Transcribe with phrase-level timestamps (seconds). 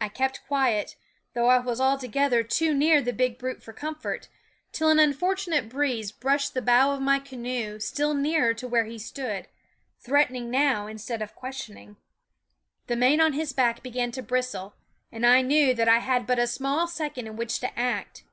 [0.00, 0.96] I kept quiet,
[1.34, 4.28] though I was altogether too near the big brute for comfort,
[4.72, 8.86] till an unfor tunate breeze brushed the bow of my canoe still nearer to where
[8.86, 9.46] he stood,
[10.00, 11.98] threatening THE WOODS now instead of questioning.
[12.86, 14.74] The mane on his back began to bristle,
[15.12, 18.24] and I knew that I had but a small second in which to act.